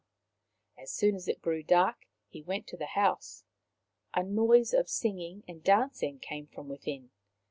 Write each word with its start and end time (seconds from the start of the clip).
As 0.79 0.89
soon 0.91 1.13
as 1.13 1.27
it 1.27 1.43
grew 1.43 1.61
dark 1.61 2.07
he 2.27 2.41
went 2.41 2.65
to 2.69 2.75
the 2.75 2.87
house. 2.87 3.43
A 4.15 4.23
noise 4.23 4.73
of 4.73 4.89
singing 4.89 5.43
and 5.47 5.63
dancing 5.63 6.17
came 6.17 6.47
from 6.47 6.67
within. 6.69 7.11